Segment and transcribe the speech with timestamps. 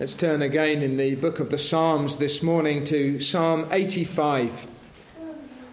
[0.00, 4.68] Let's turn again in the book of the Psalms this morning to Psalm 85,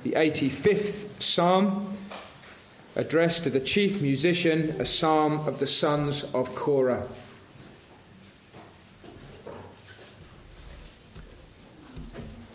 [0.01, 1.95] the 85th Psalm,
[2.95, 7.07] addressed to the chief musician, a psalm of the sons of Korah.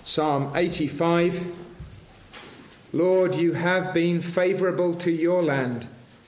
[0.02, 1.56] Psalm 85
[2.92, 5.86] Lord, you have been favorable to your land.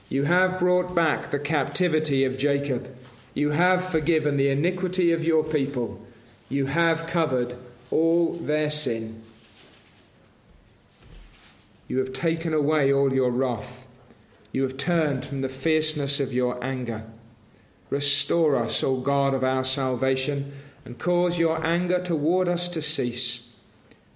[0.08, 2.94] You have brought back the captivity of Jacob.
[3.34, 6.04] You have forgiven the iniquity of your people.
[6.48, 7.54] You have covered
[7.90, 9.22] all their sin.
[11.88, 13.86] You have taken away all your wrath.
[14.52, 17.04] You have turned from the fierceness of your anger.
[17.88, 20.52] Restore us, O God of our salvation,
[20.84, 23.54] and cause your anger toward us to cease.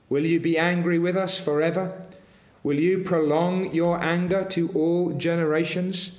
[0.09, 2.07] Will you be angry with us forever?
[2.63, 6.19] Will you prolong your anger to all generations?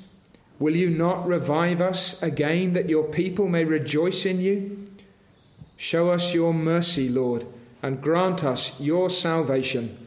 [0.60, 4.86] Will you not revive us again that your people may rejoice in you?
[5.78, 7.46] Show us your mercy, Lord,
[7.84, 9.98] and grant us your salvation.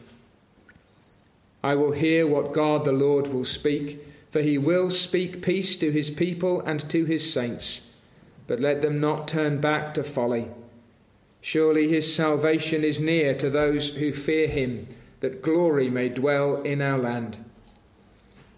[1.63, 5.91] I will hear what God the Lord will speak, for he will speak peace to
[5.91, 7.89] his people and to his saints.
[8.47, 10.49] But let them not turn back to folly.
[11.39, 14.87] Surely his salvation is near to those who fear him,
[15.21, 17.37] that glory may dwell in our land.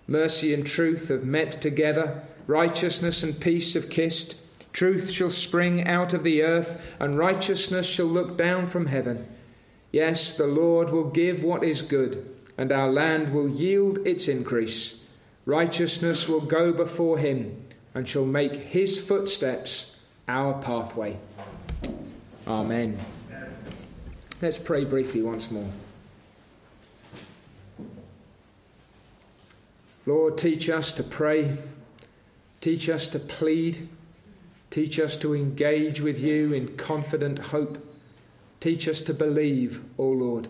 [0.08, 4.38] Mercy and truth have met together, righteousness and peace have kissed.
[4.73, 9.28] Truth shall spring out of the earth, and righteousness shall look down from heaven.
[9.92, 15.00] Yes, the Lord will give what is good, and our land will yield its increase.
[15.46, 19.96] Righteousness will go before him, and shall make his footsteps
[20.28, 21.18] our pathway.
[22.48, 22.98] Amen.
[24.42, 25.70] Let's pray briefly once more.
[30.06, 31.58] Lord, teach us to pray,
[32.59, 33.88] teach us to plead,
[34.70, 37.78] teach us to engage with you in confident hope,
[38.59, 40.50] teach us to believe, O Lord.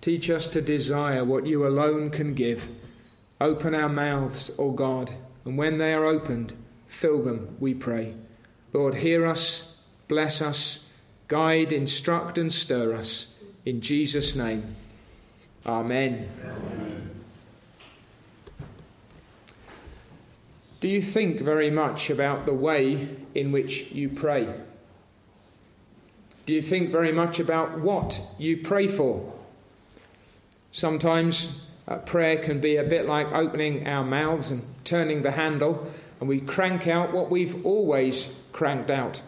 [0.00, 2.68] Teach us to desire what you alone can give.
[3.40, 5.12] Open our mouths, O God,
[5.44, 6.54] and when they are opened,
[6.86, 8.14] fill them, we pray.
[8.72, 9.74] Lord, hear us,
[10.08, 10.86] bless us,
[11.28, 13.34] guide, instruct, and stir us.
[13.64, 14.74] In Jesus' name,
[15.66, 16.28] Amen.
[16.44, 17.15] Amen.
[20.86, 24.46] Do you think very much about the way in which you pray?
[26.46, 29.34] Do you think very much about what you pray for?
[30.70, 35.90] Sometimes uh, prayer can be a bit like opening our mouths and turning the handle,
[36.20, 39.22] and we crank out what we've always cranked out.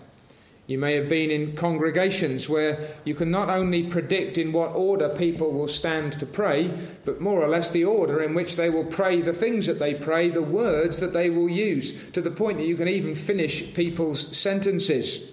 [0.69, 5.09] You may have been in congregations where you can not only predict in what order
[5.09, 6.71] people will stand to pray,
[7.07, 9.95] but more or less the order in which they will pray the things that they
[9.95, 13.73] pray, the words that they will use, to the point that you can even finish
[13.73, 15.31] people's sentences.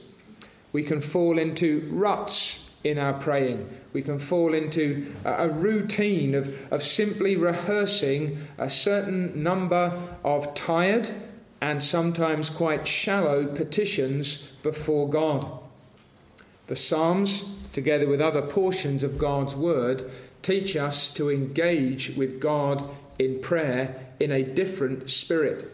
[0.71, 3.67] We can fall into ruts in our praying.
[3.91, 9.91] We can fall into a, routine of, of simply rehearsing a certain number
[10.23, 11.09] of tired
[11.65, 15.47] and sometimes quite shallow petitions before God.
[16.67, 20.03] The Psalms, together with other portions of God's Word,
[20.43, 22.87] teach us to engage with God
[23.17, 25.71] in prayer in a different spirit.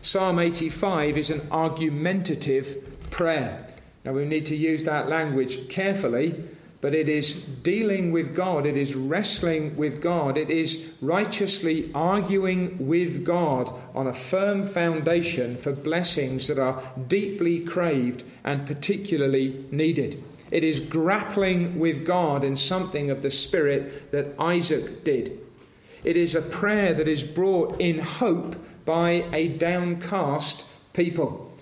[0.00, 3.66] Psalm 85 is an argumentative prayer.
[4.06, 6.42] Now we need to use that language carefully
[6.80, 12.86] but it is dealing with God, it is wrestling with God, it is righteously arguing
[12.86, 20.22] with God on a firm foundation for blessings that are deeply craved and particularly needed.
[20.50, 25.38] It is grappling with God in something of the spirit that Isaac did.
[26.04, 31.52] It is a prayer that is brought in hope by a downcast people.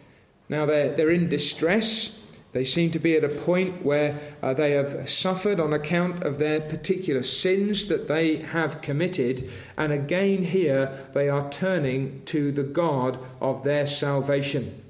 [0.48, 2.22] Now they're, they're in distress.
[2.56, 6.38] They seem to be at a point where uh, they have suffered on account of
[6.38, 12.62] their particular sins that they have committed, and again here they are turning to the
[12.62, 14.82] God of their salvation.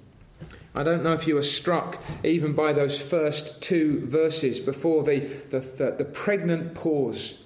[0.77, 5.18] I don't know if you were struck even by those first two verses before the,
[5.51, 7.42] the, the, the pregnant pause.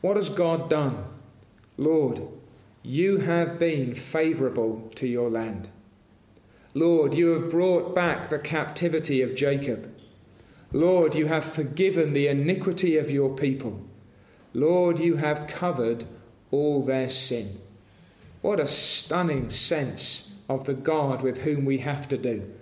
[0.00, 1.04] What has God done?
[1.76, 2.22] Lord,
[2.82, 5.68] you have been favourable to your land.
[6.74, 9.92] Lord, you have brought back the captivity of Jacob.
[10.72, 13.82] Lord, you have forgiven the iniquity of your people.
[14.54, 16.04] Lord, you have covered
[16.50, 17.60] all their sin.
[18.40, 22.52] What a stunning sense of the God with whom we have to do.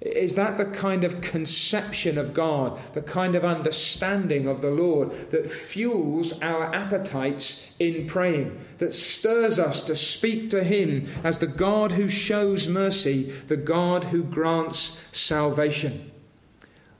[0.00, 5.10] Is that the kind of conception of God, the kind of understanding of the Lord
[5.30, 11.46] that fuels our appetites in praying, that stirs us to speak to Him as the
[11.46, 16.10] God who shows mercy, the God who grants salvation?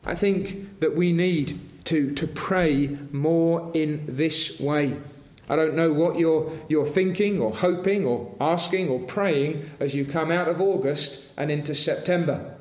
[0.06, 4.96] I think that we need to, to pray more in this way.
[5.48, 10.04] I don't know what you're, you're thinking or hoping or asking or praying as you
[10.04, 12.55] come out of August and into September.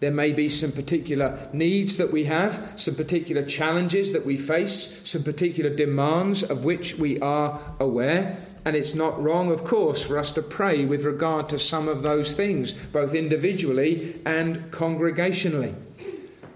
[0.00, 5.08] There may be some particular needs that we have, some particular challenges that we face,
[5.08, 8.36] some particular demands of which we are aware.
[8.64, 12.02] And it's not wrong, of course, for us to pray with regard to some of
[12.02, 15.74] those things, both individually and congregationally.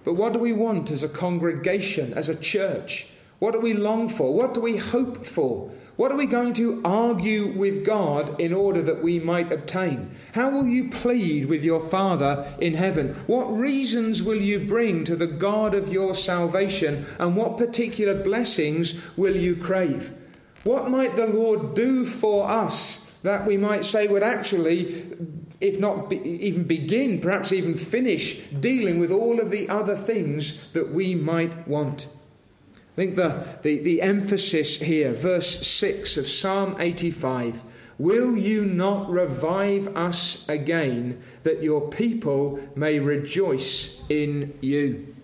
[0.05, 3.08] But what do we want as a congregation, as a church?
[3.38, 4.34] What do we long for?
[4.34, 5.70] What do we hope for?
[5.98, 10.12] What are we going to argue with God in order that we might obtain?
[10.32, 13.14] How will you plead with your Father in heaven?
[13.26, 17.04] What reasons will you bring to the God of your salvation?
[17.18, 20.12] And what particular blessings will you crave?
[20.62, 25.04] What might the Lord do for us that we might say would actually,
[25.60, 30.70] if not be, even begin, perhaps even finish dealing with all of the other things
[30.74, 32.06] that we might want?
[32.98, 37.62] Think the, the, the emphasis here, verse 6 of Psalm 85
[37.96, 45.14] Will you not revive us again, that your people may rejoice in you?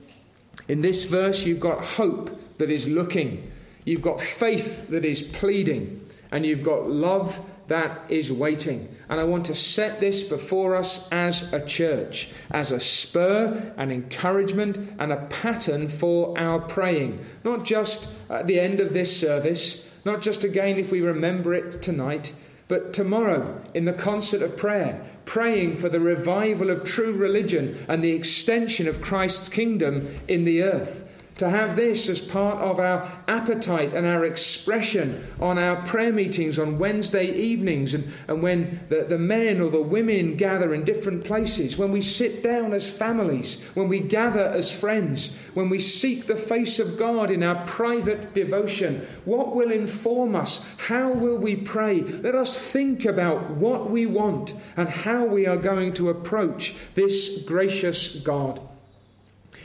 [0.68, 3.50] In this verse, you've got hope that is looking,
[3.84, 8.94] you've got faith that is pleading, and you've got love that is waiting.
[9.08, 13.90] And I want to set this before us as a church, as a spur, an
[13.90, 17.25] encouragement, and a pattern for our praying.
[17.43, 21.81] Not just at the end of this service, not just again if we remember it
[21.81, 22.34] tonight,
[22.69, 28.02] but tomorrow in the concert of prayer, praying for the revival of true religion and
[28.02, 31.03] the extension of Christ's kingdom in the earth
[31.36, 36.58] to have this as part of our appetite and our expression on our prayer meetings
[36.58, 41.25] on Wednesday evenings and, and when the, the men or the women gather in different
[41.25, 46.26] places, when we sit down as families, when we gather as friends, when we seek
[46.26, 49.00] the face of God in our private devotion.
[49.25, 50.64] What will inform us?
[50.78, 52.02] How will we pray?
[52.02, 57.42] Let us think about what we want and how we are going to approach this
[57.44, 58.60] gracious God.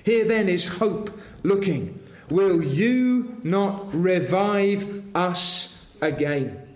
[0.10, 1.12] Here then is hope
[1.44, 2.00] looking.
[2.32, 6.68] Will you not revive us again?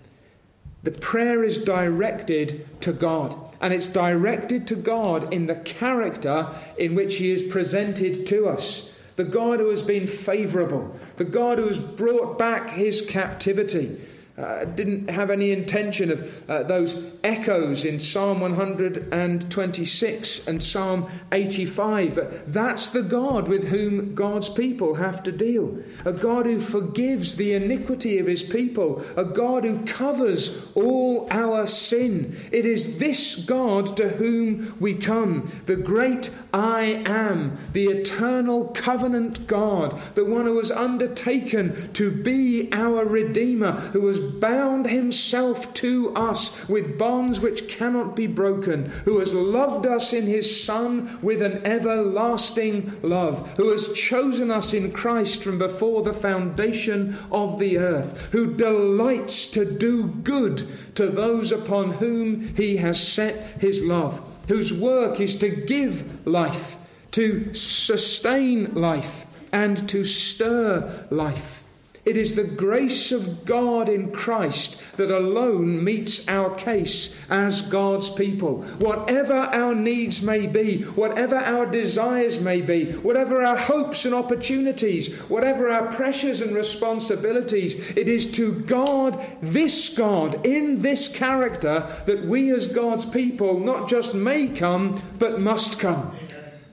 [0.83, 6.93] The prayer is directed to God, and it's directed to God in the character in
[6.93, 8.93] which He is presented to us.
[9.15, 13.97] The God who has been favorable, the God who has brought back His captivity,
[14.35, 22.15] uh, didn't have any intention of uh, those echoes in Psalm 126 and Psalm 85,
[22.15, 25.77] but that's the God with whom God's people have to deal.
[26.03, 31.67] A God who forgives the iniquity of his people, a God who covers all our
[31.67, 32.35] sin.
[32.51, 39.45] It is this God to whom we come, the great I am, the eternal covenant
[39.45, 46.13] God, the one who has undertaken to be our Redeemer, who has bound himself to
[46.15, 51.41] us with bonds which cannot be broken, who has loved us in his Son with
[51.41, 57.77] an everlasting love, who has chosen us in Christ from before the foundation of the
[57.77, 64.21] earth, who delights to do good to those upon whom he has set his love,
[64.47, 66.77] whose work is to give life,
[67.11, 71.62] to sustain life, and to stir life.
[72.05, 78.09] It is the grace of God in Christ that alone meets our case as God's
[78.09, 78.63] people.
[78.79, 85.17] Whatever our needs may be, whatever our desires may be, whatever our hopes and opportunities,
[85.29, 92.25] whatever our pressures and responsibilities, it is to God, this God, in this character, that
[92.25, 96.13] we as God's people not just may come, but must come.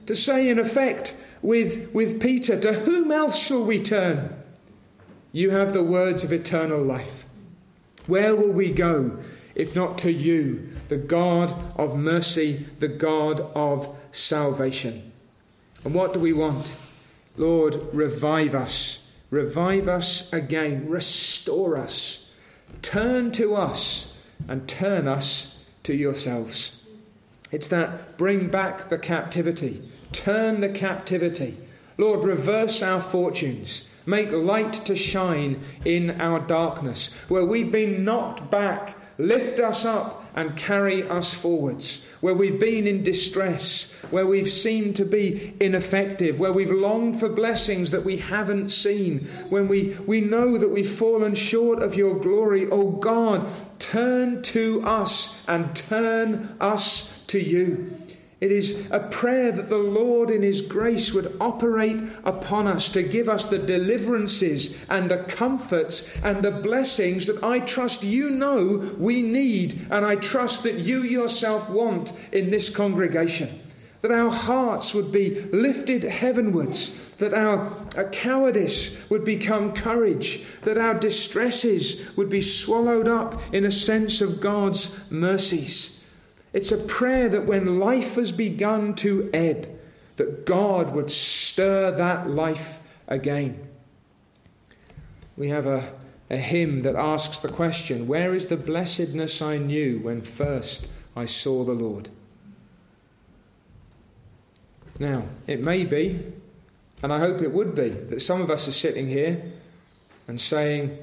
[0.07, 4.40] To say, in effect, with, with Peter, to whom else shall we turn?
[5.31, 7.25] You have the words of eternal life.
[8.07, 9.19] Where will we go
[9.55, 15.11] if not to you, the God of mercy, the God of salvation?
[15.83, 16.75] And what do we want?
[17.37, 18.99] Lord, revive us.
[19.29, 20.89] Revive us again.
[20.89, 22.25] Restore us.
[22.81, 24.15] Turn to us
[24.47, 26.83] and turn us to yourselves.
[27.51, 31.57] It's that bring back the captivity, turn the captivity.
[31.97, 33.87] Lord, reverse our fortunes.
[34.11, 37.13] Make light to shine in our darkness.
[37.29, 42.03] Where we've been knocked back, lift us up and carry us forwards.
[42.19, 47.29] Where we've been in distress, where we've seemed to be ineffective, where we've longed for
[47.29, 52.19] blessings that we haven't seen, when we, we know that we've fallen short of your
[52.19, 53.47] glory, oh God,
[53.79, 57.97] turn to us and turn us to you.
[58.41, 63.03] It is a prayer that the Lord in His grace would operate upon us to
[63.03, 68.95] give us the deliverances and the comforts and the blessings that I trust you know
[68.97, 73.59] we need and I trust that you yourself want in this congregation.
[74.01, 77.69] That our hearts would be lifted heavenwards, that our,
[78.11, 84.41] cowardice would become courage, that our distresses would be swallowed up in a sense of
[84.41, 86.00] God's mercies
[86.53, 89.69] it's a prayer that when life has begun to ebb,
[90.17, 93.67] that God would stir that life again.
[95.37, 95.93] We have a,
[96.29, 101.25] a hymn that asks the question Where is the blessedness I knew when first I
[101.25, 102.09] saw the Lord?
[104.99, 106.19] Now, it may be,
[107.01, 109.41] and I hope it would be, that some of us are sitting here
[110.27, 110.95] and saying,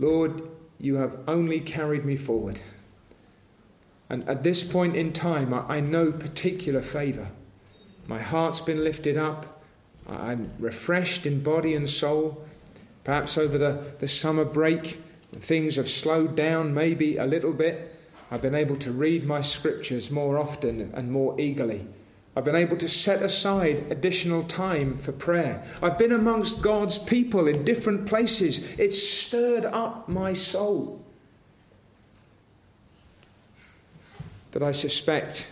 [0.00, 0.42] Lord,
[0.80, 2.60] you have only carried me forward.
[4.14, 7.30] And at this point in time, I, I know particular favour.
[8.06, 9.60] My heart's been lifted up.
[10.08, 12.46] I'm refreshed in body and soul.
[13.02, 15.02] Perhaps over the, the summer break,
[15.32, 17.98] things have slowed down maybe a little bit.
[18.30, 21.84] I've been able to read my scriptures more often and more eagerly.
[22.36, 25.64] I've been able to set aside additional time for prayer.
[25.82, 28.58] I've been amongst God's people in different places.
[28.78, 31.03] It's stirred up my soul.
[34.54, 35.48] But I suspect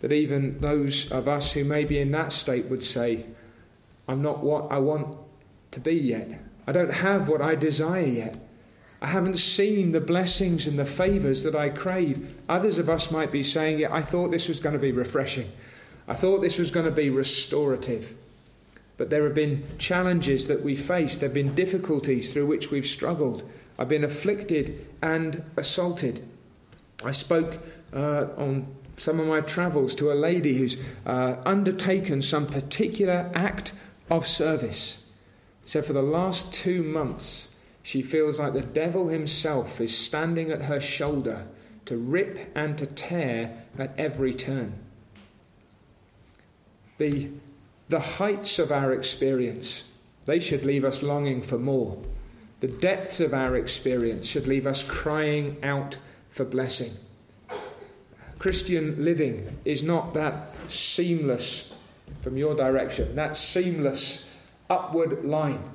[0.00, 3.24] that even those of us who may be in that state would say,
[4.08, 5.16] I'm not what I want
[5.70, 6.40] to be yet.
[6.66, 8.36] I don't have what I desire yet.
[9.00, 12.36] I haven't seen the blessings and the favours that I crave.
[12.48, 15.52] Others of us might be saying, Yeah, I thought this was going to be refreshing.
[16.08, 18.14] I thought this was going to be restorative.
[18.96, 22.86] But there have been challenges that we faced, there have been difficulties through which we've
[22.86, 23.48] struggled.
[23.78, 26.26] I've been afflicted and assaulted.
[27.04, 27.58] I spoke
[27.96, 33.72] uh, on some of my travels to a lady who's uh, undertaken some particular act
[34.10, 35.04] of service.
[35.64, 40.64] So, for the last two months, she feels like the devil himself is standing at
[40.64, 41.46] her shoulder
[41.86, 44.74] to rip and to tear at every turn.
[46.98, 47.30] The,
[47.88, 49.84] the heights of our experience,
[50.24, 51.98] they should leave us longing for more.
[52.60, 55.98] The depths of our experience should leave us crying out
[56.30, 56.92] for blessing.
[58.46, 61.74] Christian living is not that seamless
[62.20, 64.30] from your direction, that seamless
[64.70, 65.68] upward line.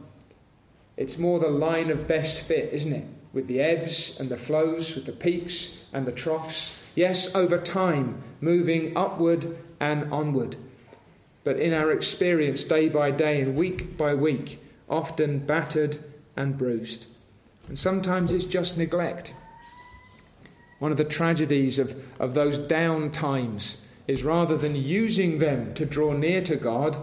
[0.96, 3.06] It's more the line of best fit, isn't it?
[3.34, 6.80] With the ebbs and the flows, with the peaks and the troughs.
[6.96, 10.56] Yes, over time, moving upward and onward.
[11.44, 15.98] But in our experience, day by day and week by week, often battered
[16.38, 17.08] and bruised.
[17.68, 19.34] And sometimes it's just neglect.
[20.82, 25.86] One of the tragedies of, of those down times is rather than using them to
[25.86, 26.98] draw near to God,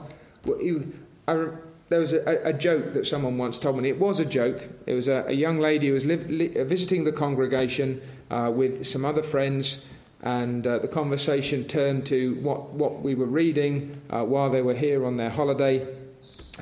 [1.28, 1.47] I,
[1.87, 3.88] there was a, a, joke that someone once told me.
[3.88, 4.68] It was a joke.
[4.87, 8.00] It was a, a young lady who was li, visiting the congregation
[8.32, 9.87] uh, with some other friends,
[10.23, 14.75] and uh, the conversation turned to what, what we were reading uh, while they were
[14.75, 15.87] here on their holiday.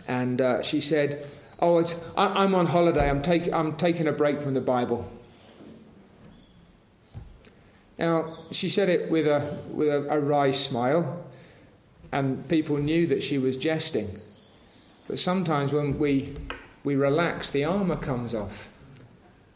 [0.06, 1.26] And uh, she said,
[1.60, 1.82] Oh,
[2.14, 3.08] I, am on holiday.
[3.08, 5.10] I'm, take, I'm taking a break from the Bible.
[7.98, 11.24] Now, she said it with a, with a, a wry smile,
[12.12, 14.20] and people knew that she was jesting.
[15.08, 16.34] But sometimes when we,
[16.84, 18.70] we relax, the armour comes off.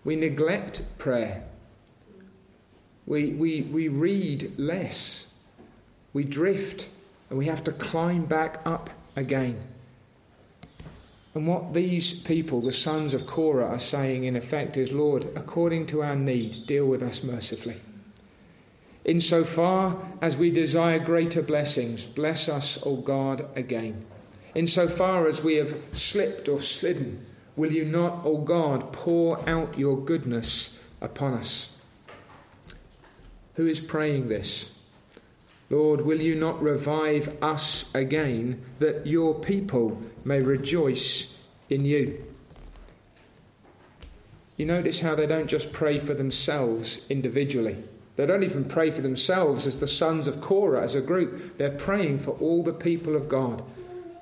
[0.04, 1.44] We neglect prayer.
[3.06, 5.28] We, we, we read less.
[6.12, 6.88] We drift,
[7.28, 9.60] and we have to climb back up again.
[11.34, 15.86] And what these people, the sons of Korah, are saying in effect is Lord, according
[15.86, 17.76] to our need, deal with us mercifully.
[19.04, 24.04] Insofar as we desire greater blessings, bless us, O God, again.
[24.54, 27.24] Insofar as we have slipped or slidden,
[27.56, 31.70] will you not, O God, pour out your goodness upon us?
[33.54, 34.70] Who is praying this?
[35.70, 41.38] Lord, will you not revive us again, that your people may rejoice
[41.68, 42.24] in you?
[44.56, 47.78] You notice how they don't just pray for themselves individually.
[48.20, 51.56] They don't even pray for themselves as the sons of Korah, as a group.
[51.56, 53.62] They're praying for all the people of God.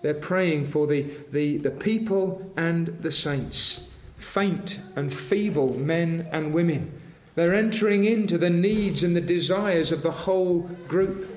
[0.02, 3.80] They're praying for the, the, the people and the saints,
[4.14, 6.92] faint and feeble men and women.
[7.34, 11.28] They're entering into the needs and the desires of the whole group.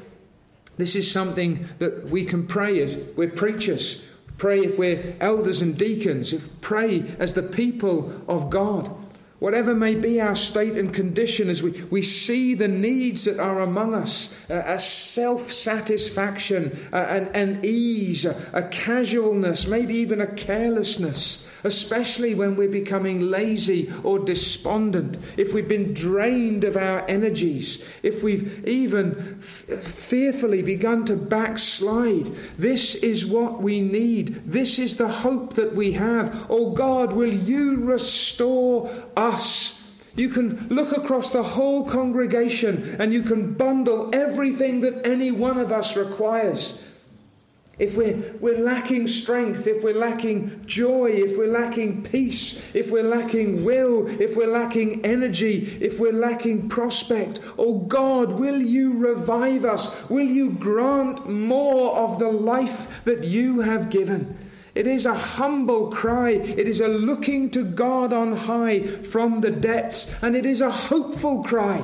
[0.77, 5.75] This is something that we can pray as we're preachers, pray if we're elders and
[5.75, 8.95] deacons, if pray as the people of God.
[9.41, 13.59] Whatever may be our state and condition, as we, we see the needs that are
[13.59, 20.21] among us uh, a self satisfaction, uh, an, an ease, a, a casualness, maybe even
[20.21, 27.07] a carelessness, especially when we're becoming lazy or despondent, if we've been drained of our
[27.07, 32.27] energies, if we've even f- fearfully begun to backslide.
[32.57, 34.47] This is what we need.
[34.47, 36.45] This is the hope that we have.
[36.49, 39.81] Oh God, will you restore us?
[40.15, 45.57] You can look across the whole congregation and you can bundle everything that any one
[45.57, 46.81] of us requires
[47.81, 53.01] if we're, we're lacking strength, if we're lacking joy, if we're lacking peace, if we're
[53.01, 59.65] lacking will, if we're lacking energy, if we're lacking prospect, oh God, will you revive
[59.65, 60.07] us?
[60.11, 64.37] Will you grant more of the life that you have given?
[64.75, 66.29] It is a humble cry.
[66.29, 70.69] It is a looking to God on high from the depths, and it is a
[70.69, 71.83] hopeful cry.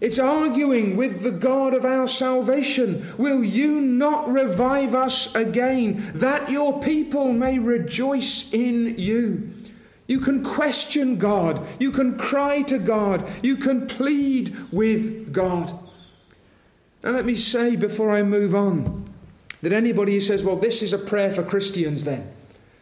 [0.00, 3.06] It's arguing with the God of our salvation.
[3.18, 9.50] Will you not revive us again, that your people may rejoice in you?
[10.06, 11.64] You can question God.
[11.78, 13.28] You can cry to God.
[13.42, 15.72] You can plead with God.
[17.04, 19.04] Now, let me say before I move on
[19.62, 22.28] that anybody who says, well, this is a prayer for Christians, then,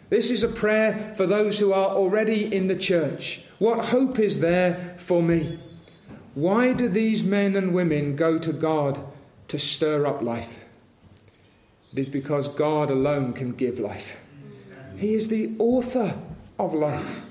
[0.08, 3.42] this is a prayer for those who are already in the church.
[3.58, 5.58] What hope is there for me?
[6.38, 9.00] Why do these men and women go to God
[9.49, 10.64] to stir up life?
[11.92, 14.25] It is because God alone can give life.
[14.97, 16.16] He is the author
[16.57, 17.25] of life.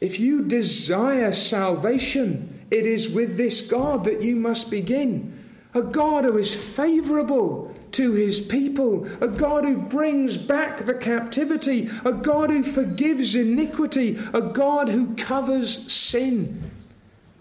[0.00, 5.38] If you desire salvation, it is with this God that you must begin.
[5.72, 11.88] A God who is favorable to his people, a God who brings back the captivity,
[12.04, 16.72] a God who forgives iniquity, a God who covers sin.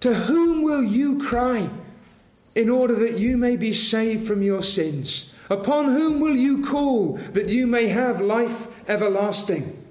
[0.01, 1.69] To whom will you cry
[2.53, 5.33] in order that you may be saved from your sins?
[5.49, 9.81] Upon whom will you call that you may have life everlasting?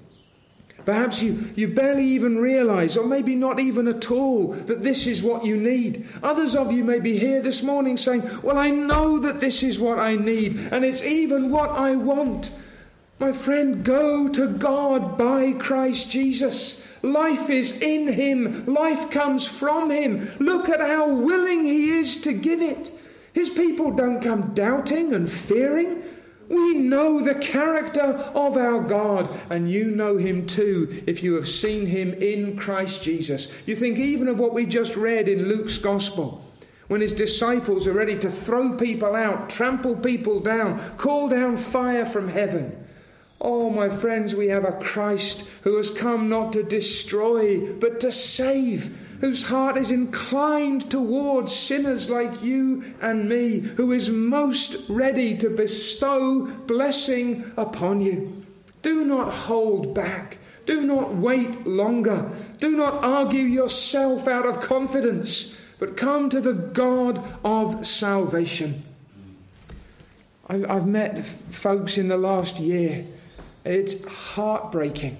[0.85, 5.23] Perhaps you, you barely even realize, or maybe not even at all, that this is
[5.23, 6.07] what you need.
[6.21, 9.79] Others of you may be here this morning saying, Well, I know that this is
[9.79, 12.51] what I need, and it's even what I want.
[13.17, 16.85] My friend, go to God by Christ Jesus.
[17.05, 20.27] Life is in him, life comes from him.
[20.39, 22.91] Look at how willing he is to give it.
[23.31, 26.01] His people don't come doubting and fearing.
[26.49, 31.47] We know the character of our God, and you know him too if you have
[31.47, 33.51] seen him in Christ Jesus.
[33.67, 36.43] You think even of what we just read in Luke's Gospel
[36.87, 42.05] when his disciples are ready to throw people out, trample people down, call down fire
[42.05, 42.84] from heaven.
[43.41, 48.11] Oh, my friends, we have a Christ who has come not to destroy, but to
[48.11, 55.37] save, whose heart is inclined towards sinners like you and me, who is most ready
[55.37, 58.43] to bestow blessing upon you.
[58.81, 60.37] Do not hold back.
[60.65, 62.29] Do not wait longer.
[62.59, 68.83] Do not argue yourself out of confidence, but come to the God of salvation.
[70.47, 73.05] I've met folks in the last year
[73.65, 75.17] it's heartbreaking.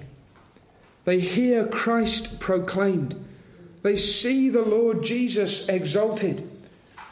[1.04, 3.22] They hear Christ proclaimed,
[3.82, 6.50] they see the Lord Jesus exalted.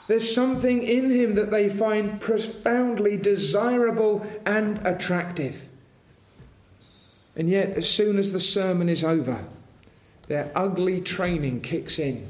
[0.07, 5.67] There's something in him that they find profoundly desirable and attractive.
[7.37, 9.45] And yet, as soon as the sermon is over,
[10.29, 12.29] their ugly training kicks in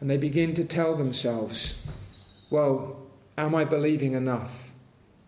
[0.00, 1.80] and they begin to tell themselves,
[2.50, 2.96] Well,
[3.36, 4.72] am I believing enough?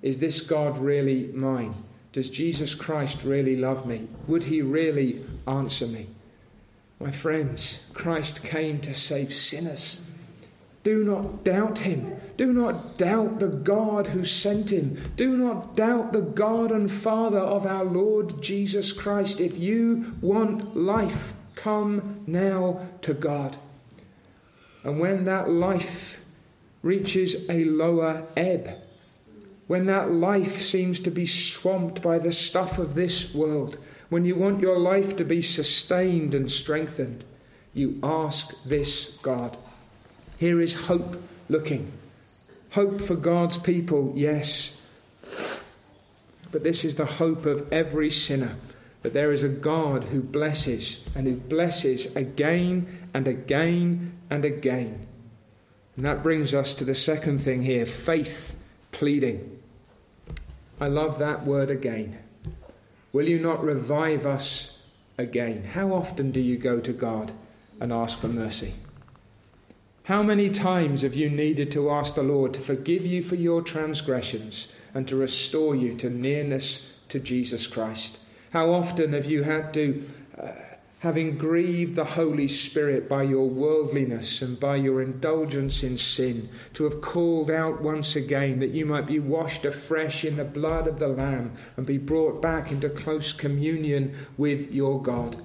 [0.03, 1.75] Is this God really mine?
[2.13, 4.09] Does Jesus Christ really love me?
[4.27, 6.09] Would he really answer me?
[6.99, 10.05] My friends, Christ came to save sinners.
[10.83, 12.17] Do not doubt him.
[12.37, 14.97] Do not doubt the God who sent him.
[15.15, 19.41] Do not doubt the God and Father of our Lord Jesus Christ.
[19.41, 23.59] If you want life, come now to God.
[24.83, 26.25] And when that life
[26.83, 28.79] reaches a lower ebb,
[29.71, 33.79] when that life seems to be swamped by the stuff of this world,
[34.09, 37.25] when you want your life to be sustained and strengthened,
[37.73, 39.57] you ask this God.
[40.39, 41.93] Here is hope looking.
[42.73, 44.77] Hope for God's people, yes.
[46.51, 48.57] But this is the hope of every sinner
[49.03, 55.07] that there is a God who blesses and who blesses again and again and again.
[55.95, 58.59] And that brings us to the second thing here faith
[58.91, 59.59] pleading.
[60.81, 62.19] I love that word again.
[63.13, 64.79] Will you not revive us
[65.19, 65.65] again?
[65.65, 67.33] How often do you go to God
[67.79, 68.75] and ask for mercy?
[70.05, 73.63] How many times have you needed to ask the Lord to forgive you for your
[73.63, 78.19] transgressions and to restore you to nearness to Jesus Christ?
[78.53, 80.53] How often have you had to, uh,
[81.01, 86.85] having grieved the Holy Spirit by your worldliness and by your indulgence in sin, to
[86.85, 90.99] have called out once again that you might be washed afresh in the blood of
[90.99, 95.43] the Lamb and be brought back into close communion with your God?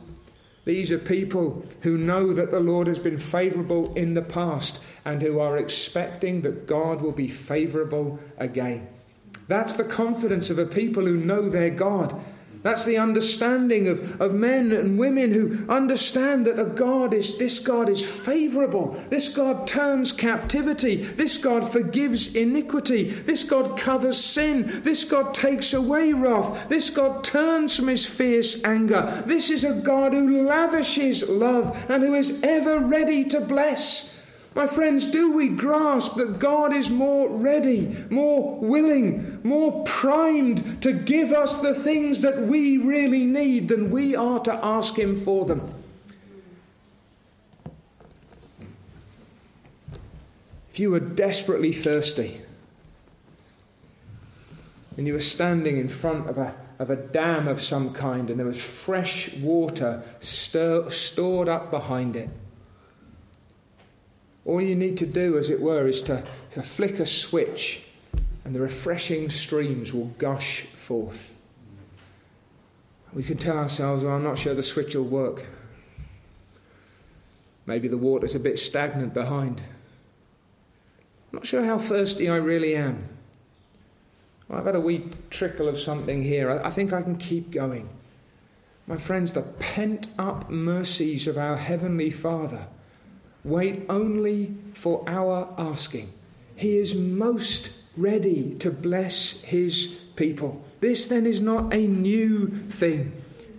[0.66, 5.22] These are people who know that the Lord has been favorable in the past and
[5.22, 8.90] who are expecting that God will be favorable again.
[9.48, 12.20] That's the confidence of a people who know their God
[12.66, 17.60] that's the understanding of, of men and women who understand that a God is this
[17.60, 18.94] God is favorable.
[19.12, 20.96] This God turns captivity.
[20.96, 23.04] This God forgives iniquity.
[23.04, 24.64] This God covers sin.
[24.82, 26.68] This God takes away wrath.
[26.68, 29.24] This God turns from his fierce anger.
[29.28, 34.15] This is a God who lavishes love and who is ever ready to bless.
[34.56, 40.94] My friends, do we grasp that God is more ready, more willing, more primed to
[40.94, 45.44] give us the things that we really need than we are to ask Him for
[45.44, 45.74] them?
[50.72, 52.40] If you were desperately thirsty
[54.98, 58.40] and you were standing in front of a, of a dam of some kind and
[58.40, 62.30] there was fresh water stir, stored up behind it,
[64.46, 67.82] all you need to do, as it were, is to, to flick a switch
[68.46, 71.36] and the refreshing streams will gush forth.
[73.12, 75.48] We can tell ourselves, well, I'm not sure the switch will work.
[77.66, 79.62] Maybe the water's a bit stagnant behind.
[81.32, 83.10] I'm not sure how thirsty I really am.
[84.48, 86.52] Well, I've had a wee trickle of something here.
[86.52, 87.90] I, I think I can keep going.
[88.86, 92.68] My friends, the pent up mercies of our Heavenly Father
[93.46, 96.12] Wait only for our asking.
[96.56, 100.66] He is most ready to bless his people.
[100.82, 103.14] This then is not a new thing.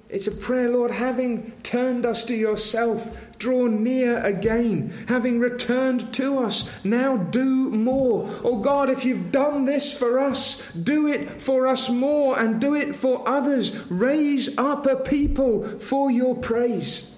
[0.09, 4.93] It's a prayer, Lord, having turned us to yourself, draw near again.
[5.09, 8.29] Having returned to us, now do more.
[8.43, 12.75] Oh God, if you've done this for us, do it for us more and do
[12.75, 13.89] it for others.
[13.91, 17.13] Raise up a people for your praise.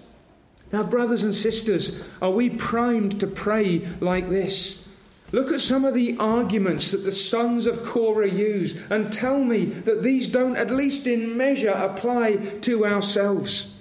[0.73, 4.87] Now, brothers and sisters, are we primed to pray like this?
[5.31, 9.67] Look at some of the arguments that the sons of Korah use and tell me
[9.67, 13.79] that these don't, at least in measure, apply to ourselves.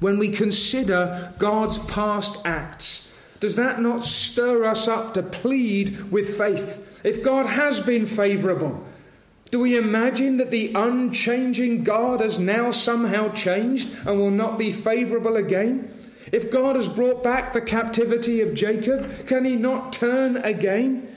[0.00, 6.36] When we consider God's past acts, does that not stir us up to plead with
[6.36, 7.00] faith?
[7.02, 8.84] If God has been favourable,
[9.50, 14.72] do we imagine that the unchanging God has now somehow changed and will not be
[14.72, 15.95] favourable again?
[16.32, 21.08] If God has brought back the captivity of Jacob, can he not turn again?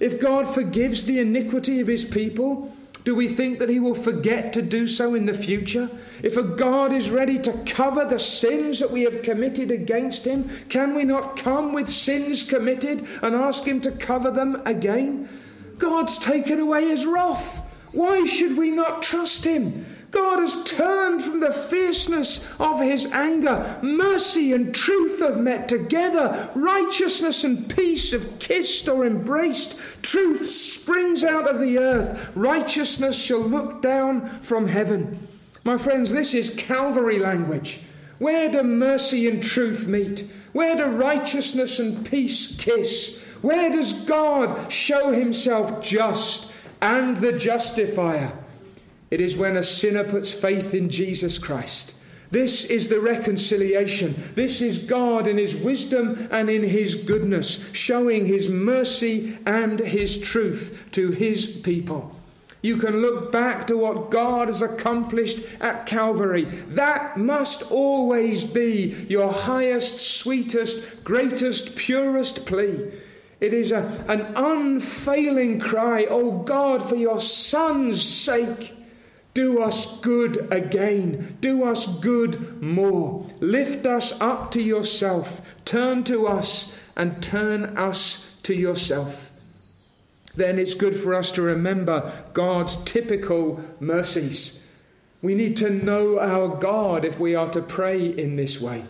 [0.00, 2.72] If God forgives the iniquity of his people,
[3.04, 5.88] do we think that he will forget to do so in the future?
[6.22, 10.50] If a God is ready to cover the sins that we have committed against him,
[10.68, 15.28] can we not come with sins committed and ask him to cover them again?
[15.78, 17.64] God's taken away his wrath.
[17.92, 19.86] Why should we not trust him?
[20.10, 23.78] God has turned from the fierceness of his anger.
[23.82, 26.50] Mercy and truth have met together.
[26.54, 29.78] Righteousness and peace have kissed or embraced.
[30.02, 32.32] Truth springs out of the earth.
[32.34, 35.18] Righteousness shall look down from heaven.
[35.62, 37.80] My friends, this is Calvary language.
[38.18, 40.30] Where do mercy and truth meet?
[40.52, 43.22] Where do righteousness and peace kiss?
[43.42, 48.32] Where does God show himself just and the justifier?
[49.10, 51.94] It is when a sinner puts faith in Jesus Christ.
[52.30, 54.14] This is the reconciliation.
[54.34, 60.18] This is God in His wisdom and in His goodness, showing His mercy and His
[60.18, 62.14] truth to His people.
[62.60, 66.44] You can look back to what God has accomplished at Calvary.
[66.44, 72.90] That must always be your highest, sweetest, greatest, purest plea.
[73.40, 78.74] It is a, an unfailing cry, Oh God, for your Son's sake.
[79.38, 81.38] Do us good again.
[81.40, 83.24] Do us good more.
[83.38, 85.54] Lift us up to yourself.
[85.64, 89.30] Turn to us and turn us to yourself.
[90.34, 94.60] Then it's good for us to remember God's typical mercies.
[95.22, 98.86] We need to know our God if we are to pray in this way.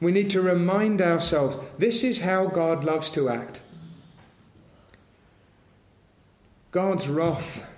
[0.00, 3.60] We need to remind ourselves this is how God loves to act.
[6.70, 7.70] God's wrath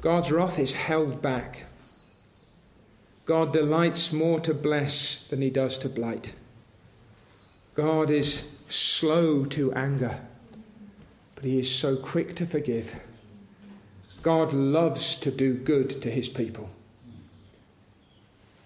[0.00, 1.66] God's wrath is held back.
[3.26, 6.34] God delights more to bless than he does to blight.
[7.74, 10.20] God is slow to anger,
[11.34, 13.00] but he is so quick to forgive.
[14.22, 16.70] God loves to do good to his people.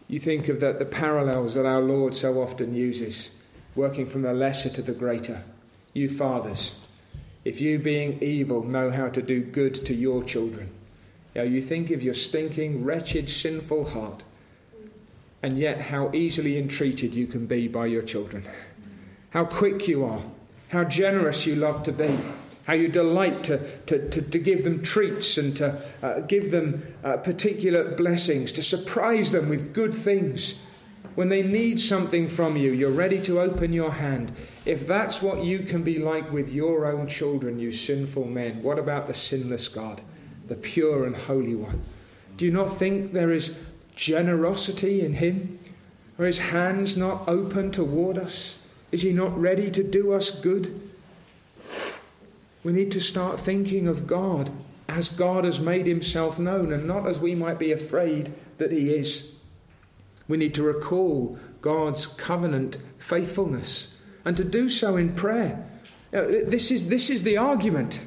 [0.09, 3.31] You think of that the parallels that our Lord so often uses,
[3.75, 5.43] working from the lesser to the greater.
[5.93, 6.75] You fathers,
[7.45, 10.71] if you being evil know how to do good to your children,
[11.35, 14.25] now you think of your stinking, wretched, sinful heart
[15.45, 18.43] and yet how easily entreated you can be by your children.
[19.29, 20.23] How quick you are,
[20.71, 22.17] how generous you love to be,
[22.67, 26.83] how you delight to, to, to, to give them treats and to uh, give them
[27.05, 30.55] uh, particular blessings, to surprise them with good things.
[31.15, 34.33] When they need something from you, you're ready to open your hand.
[34.65, 38.79] If that's what you can be like with your own children, you sinful men, what
[38.79, 40.01] about the sinless God,
[40.47, 41.83] the pure and holy one?
[42.37, 43.59] Do you not think there is
[43.97, 45.59] generosity in Him?
[46.19, 48.61] Are His hands not open toward us?
[48.93, 50.81] Is He not ready to do us good?
[52.63, 54.51] We need to start thinking of God
[54.89, 58.91] as God has made Himself known and not as we might be afraid that He
[58.91, 59.33] is.
[60.29, 65.65] We need to recall God's covenant faithfulness and to do so in prayer.
[66.11, 68.01] This is, this is the argument.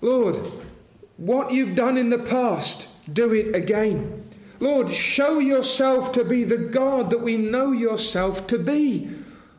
[0.00, 0.38] Lord,
[1.20, 4.24] what you've done in the past, do it again.
[4.58, 9.10] Lord, show yourself to be the God that we know yourself to be.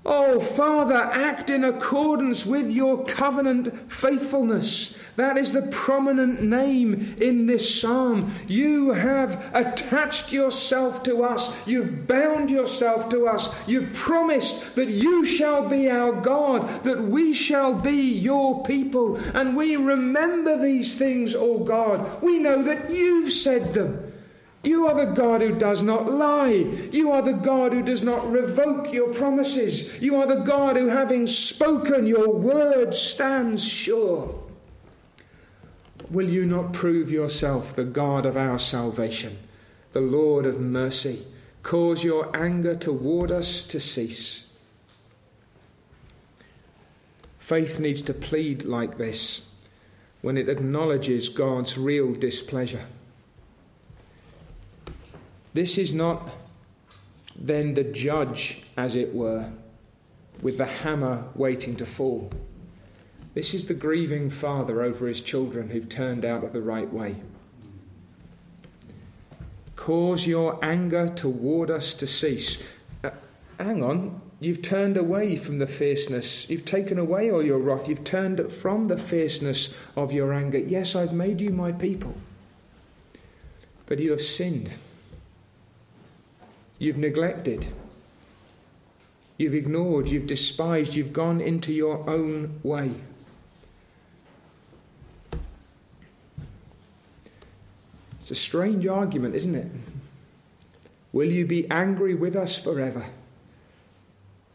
[0.03, 4.97] Oh, Father, act in accordance with your covenant faithfulness.
[5.15, 8.33] That is the prominent name in this psalm.
[8.47, 11.55] You have attached yourself to us.
[11.67, 13.55] You've bound yourself to us.
[13.67, 19.17] You've promised that you shall be our God, that we shall be your people.
[19.35, 22.23] And we remember these things, O oh God.
[22.23, 24.10] We know that you've said them.
[24.63, 26.67] You are the God who does not lie.
[26.91, 29.99] You are the God who does not revoke your promises.
[30.01, 34.39] You are the God who, having spoken, your word stands sure.
[36.11, 39.37] Will you not prove yourself the God of our salvation,
[39.93, 41.25] the Lord of mercy?
[41.63, 44.45] Cause your anger toward us to cease.
[47.39, 49.43] Faith needs to plead like this
[50.21, 52.85] when it acknowledges God's real displeasure.
[55.53, 56.29] This is not
[57.35, 59.51] then the judge, as it were,
[60.41, 62.31] with the hammer waiting to fall.
[63.33, 67.15] This is the grieving father over his children who've turned out of the right way.
[69.75, 72.61] Cause your anger toward us to cease.
[73.03, 73.11] Uh,
[73.57, 76.49] hang on, you've turned away from the fierceness.
[76.49, 77.87] You've taken away all your wrath.
[77.87, 80.59] You've turned from the fierceness of your anger.
[80.59, 82.15] Yes, I've made you my people.
[83.85, 84.71] But you have sinned.
[86.81, 87.67] You've neglected.
[89.37, 90.09] You've ignored.
[90.09, 90.95] You've despised.
[90.95, 92.89] You've gone into your own way.
[98.19, 99.67] It's a strange argument, isn't it?
[101.13, 103.05] Will you be angry with us forever?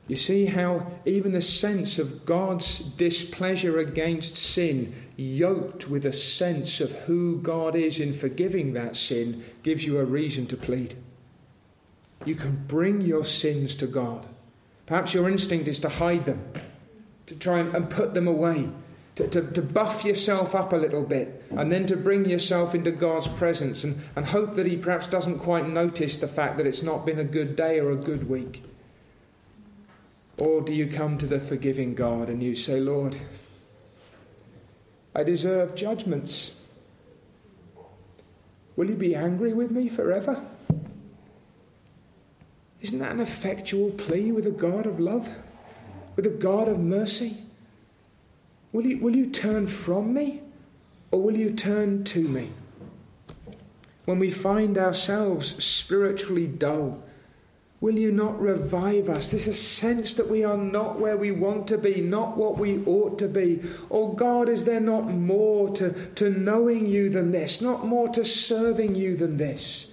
[0.09, 6.81] You see how even the sense of God's displeasure against sin, yoked with a sense
[6.81, 10.97] of who God is in forgiving that sin, gives you a reason to plead.
[12.27, 14.27] You can bring your sins to God.
[14.85, 16.53] Perhaps your instinct is to hide them,
[17.27, 18.69] to try and, put them away,
[19.15, 22.91] to, to, to, buff yourself up a little bit, and then to bring yourself into
[22.91, 26.83] God's presence and, and hope that He perhaps doesn't quite notice the fact that it's
[26.83, 28.63] not been a good day or a good week.
[30.39, 33.17] Or do you come to the forgiving God and you say, Lord,
[35.15, 36.55] I deserve judgments.
[38.75, 40.45] Will you be angry with me forever?
[42.81, 45.29] Isn't that an effectual plea with a God of love?
[46.15, 47.39] With a God of mercy?
[48.73, 50.43] Will you, will you turn from me
[51.11, 52.51] or will you turn to me?
[54.05, 57.03] When we find ourselves spiritually dull,
[57.81, 59.31] will you not revive us?
[59.31, 62.85] There's a sense that we are not where we want to be, not what we
[62.85, 63.63] ought to be.
[63.91, 68.25] Oh God, is there not more to, to knowing you than this, not more to
[68.25, 69.93] serving you than this?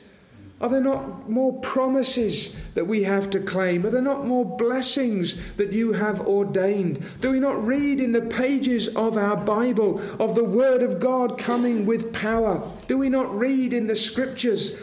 [0.64, 3.86] Are there not more promises that we have to claim?
[3.86, 7.06] Are there not more blessings that you have ordained?
[7.20, 11.38] Do we not read in the pages of our Bible of the Word of God
[11.38, 12.66] coming with power?
[12.88, 14.80] Do we not read in the Scriptures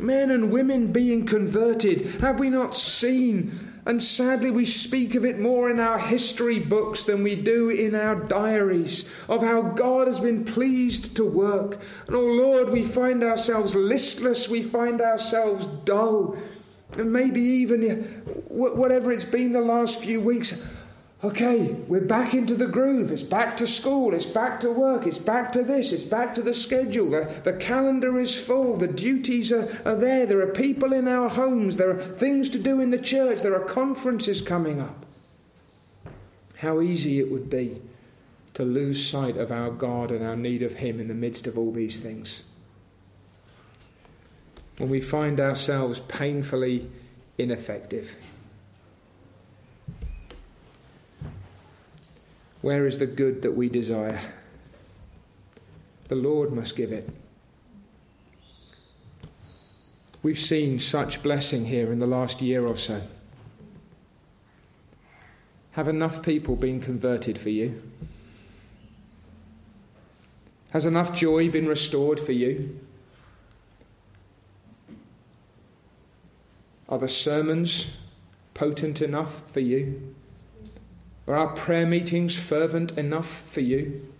[0.00, 2.20] men and women being converted?
[2.20, 3.52] Have we not seen
[3.86, 7.94] And sadly, we speak of it more in our history books than we do in
[7.94, 11.80] our diaries of how God has been pleased to work.
[12.06, 16.36] And oh Lord, we find ourselves listless, we find ourselves dull,
[16.98, 17.82] and maybe even
[18.48, 20.62] whatever it's been the last few weeks.
[21.22, 23.12] Okay, we're back into the groove.
[23.12, 24.14] It's back to school.
[24.14, 25.06] It's back to work.
[25.06, 25.92] It's back to this.
[25.92, 27.10] It's back to the schedule.
[27.10, 28.78] The, the calendar is full.
[28.78, 30.24] The duties are, are there.
[30.24, 31.76] There are people in our homes.
[31.76, 33.42] There are things to do in the church.
[33.42, 35.04] There are conferences coming up.
[36.56, 37.82] How easy it would be
[38.54, 41.58] to lose sight of our God and our need of Him in the midst of
[41.58, 42.44] all these things.
[44.78, 46.88] When we find ourselves painfully
[47.36, 48.16] ineffective.
[52.60, 54.18] Where is the good that we desire?
[56.08, 57.08] The Lord must give it.
[60.22, 63.02] We've seen such blessing here in the last year or so.
[65.72, 67.80] Have enough people been converted for you?
[70.72, 72.78] Has enough joy been restored for you?
[76.88, 77.96] Are the sermons
[78.52, 80.14] potent enough for you?
[81.30, 84.12] Are our prayer meetings fervent enough for you?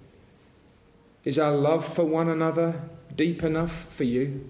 [1.25, 2.83] Is our love for one another
[3.16, 4.49] deep enough for you?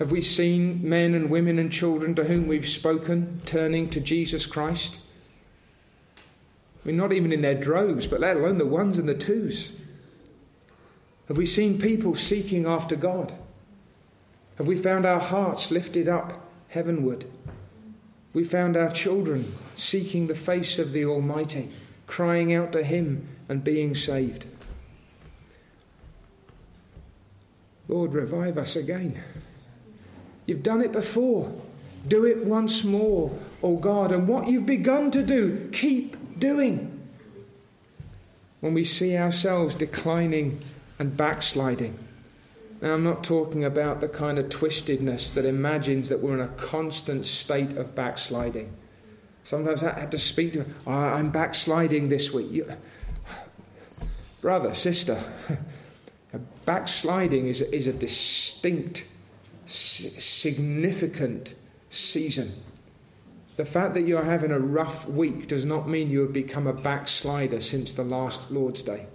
[0.00, 4.46] Have we seen men and women and children to whom we've spoken turning to Jesus
[4.46, 4.98] Christ?
[6.18, 9.70] I mean, not even in their droves, but let alone the ones and the twos.
[11.28, 13.32] Have we seen people seeking after God?
[14.56, 17.26] Have we found our hearts lifted up heavenward?
[18.38, 21.70] We found our children seeking the face of the Almighty,
[22.06, 24.46] crying out to Him and being saved.
[27.88, 29.20] Lord, revive us again.
[30.46, 31.52] You've done it before.
[32.06, 34.12] Do it once more, O oh God.
[34.12, 37.08] And what you've begun to do, keep doing.
[38.60, 40.60] When we see ourselves declining
[41.00, 41.98] and backsliding,
[42.80, 46.48] now, I'm not talking about the kind of twistedness that imagines that we're in a
[46.48, 48.72] constant state of backsliding.
[49.42, 52.52] Sometimes I had to speak to, oh, I'm backsliding this week.
[52.52, 52.70] You,
[54.40, 55.20] brother, sister,
[56.66, 59.08] backsliding is, is a distinct,
[59.66, 61.54] significant
[61.88, 62.52] season.
[63.56, 66.72] The fact that you're having a rough week does not mean you have become a
[66.72, 69.08] backslider since the last Lord's Day.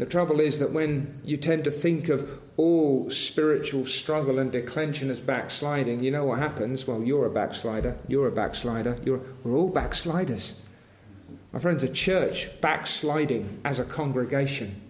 [0.00, 5.10] The trouble is that when you tend to think of all spiritual struggle and declension
[5.10, 6.86] as backsliding, you know what happens?
[6.86, 10.54] Well, you're a backslider, you're a backslider, you're, we're all backsliders.
[11.52, 14.80] My friends, a church backsliding as a congregation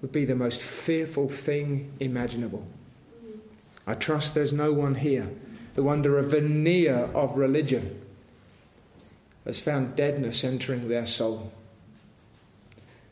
[0.00, 2.68] would be the most fearful thing imaginable.
[3.84, 5.28] I trust there's no one here
[5.74, 8.00] who, under a veneer of religion,
[9.44, 11.50] has found deadness entering their soul.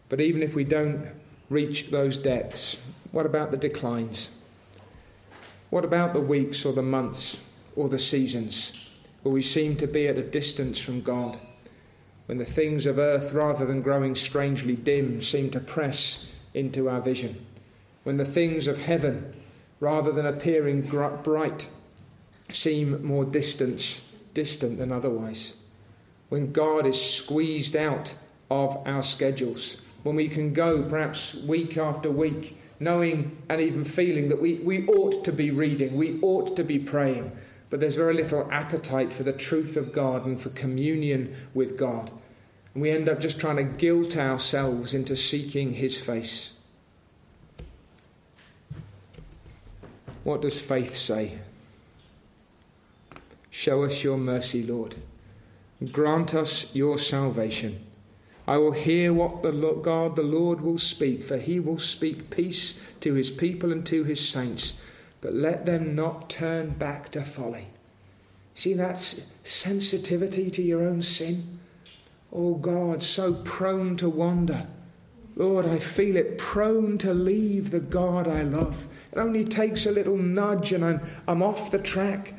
[0.08, 1.08] But even if we don't
[1.54, 2.80] reach those depths,
[3.12, 4.30] what about the declines?
[5.70, 7.40] What about the weeks or the months
[7.76, 8.90] or the seasons
[9.22, 11.38] where we seem to be at a distance from God?
[12.26, 17.00] When the things of earth, rather than growing strangely dim, seem to press into our
[17.00, 17.46] vision?
[18.02, 19.32] When the things of heaven,
[19.78, 21.68] rather than appearing bright,
[22.50, 25.54] seem more distant, distant than otherwise?
[26.30, 28.14] When God is squeezed out
[28.50, 34.28] of our schedules when we can go perhaps week after week, knowing and even feeling
[34.28, 37.32] that we, we ought to be reading, we ought to be praying,
[37.70, 42.12] but there's very little appetite for the truth of God and for communion with God.
[42.74, 46.52] And we end up just trying to guilt ourselves into seeking His face.
[50.22, 51.38] What does faith say?
[53.50, 54.96] Show us your mercy, Lord.
[55.92, 57.84] Grant us your salvation.
[58.46, 62.78] I will hear what the God, the Lord, will speak, for he will speak peace
[63.00, 64.74] to his people and to his saints.
[65.20, 67.68] But let them not turn back to folly.
[68.54, 68.98] See that
[69.42, 71.58] sensitivity to your own sin?
[72.32, 74.66] Oh God, so prone to wander.
[75.36, 78.86] Lord, I feel it prone to leave the God I love.
[79.12, 82.34] It only takes a little nudge and I'm, I'm off the track.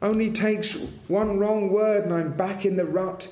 [0.00, 0.74] Only takes
[1.08, 3.28] one wrong word and I'm back in the rut.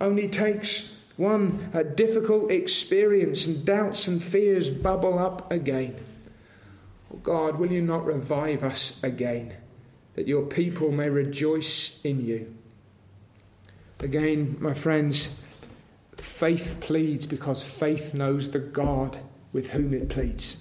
[0.00, 5.96] Only takes one a difficult experience and doubts and fears bubble up again.
[7.12, 9.54] Oh God, will you not revive us again,
[10.14, 12.54] that your people may rejoice in you?
[14.00, 15.30] Again, my friends,
[16.16, 19.18] faith pleads because faith knows the God
[19.52, 20.56] with whom it pleads.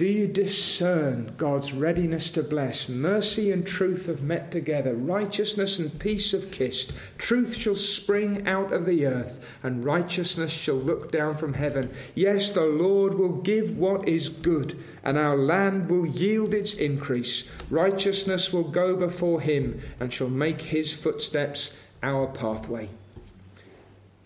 [0.00, 2.88] Do you discern God's readiness to bless?
[2.88, 4.94] Mercy and truth have met together.
[4.94, 6.94] Righteousness and peace have kissed.
[7.18, 11.92] Truth shall spring out of the earth, and righteousness shall look down from heaven.
[12.14, 17.46] Yes, the Lord will give what is good, and our land will yield its increase.
[17.68, 22.88] Righteousness will go before him, and shall make his footsteps our pathway.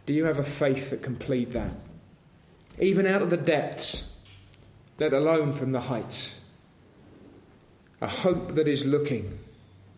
[0.07, 1.73] Do you have a faith that can plead that?
[2.79, 4.05] Even out of the depths
[4.99, 6.41] let alone from the heights.
[8.01, 9.39] A hope that is looking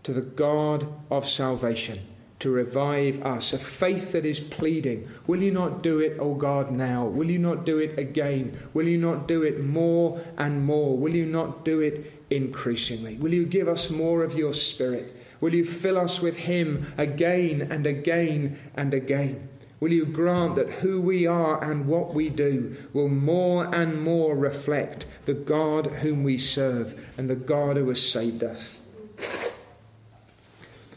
[0.03, 2.01] to the God of salvation
[2.39, 6.71] to revive us, a faith that is pleading, Will you not do it, O God,
[6.71, 7.07] now?
[7.07, 8.57] Will you not do it again?
[8.75, 10.97] Will you not do it more and more?
[10.97, 13.17] Will you not do it increasingly?
[13.17, 15.17] Will you give us more of your Spirit?
[15.41, 19.49] Will you fill us with Him again and again and again?
[19.79, 24.35] Will you grant that who we are and what we do will more and more
[24.35, 28.81] reflect the God whom we serve and the God who has saved us?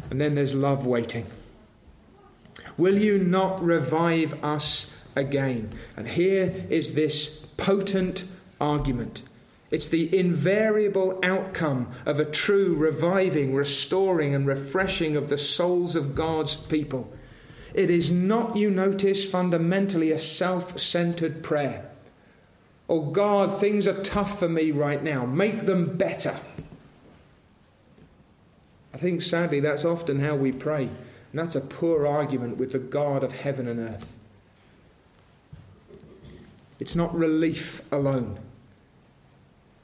[0.10, 1.26] And then there's love waiting.
[2.78, 5.72] Will you not revive us again?
[5.98, 8.24] And here is this potent
[8.62, 9.24] argument.
[9.72, 16.16] It's the invariable outcome of a true reviving, restoring, and refreshing of the souls of
[16.16, 17.14] God's people.
[17.74, 21.90] It is not, you notice, fundamentally a self centered prayer.
[22.88, 25.26] Oh God, things are tough for me right now.
[25.26, 26.36] Make them better.
[28.94, 30.86] I think sadly that's often how we pray.
[31.32, 34.18] And that's a poor argument with the God of heaven and earth.
[36.80, 38.40] It's not relief alone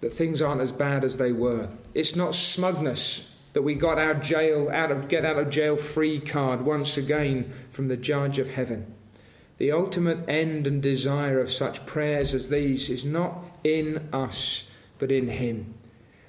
[0.01, 1.69] that things aren't as bad as they were.
[1.93, 6.19] It's not smugness that we got our jail out of get out of jail free
[6.19, 8.93] card once again from the judge of heaven.
[9.59, 14.67] The ultimate end and desire of such prayers as these is not in us,
[14.99, 15.73] but in him.